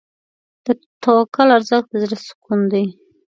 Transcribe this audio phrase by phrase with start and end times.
[0.65, 0.67] د
[1.03, 2.85] توکل ارزښت د زړه سکون دی.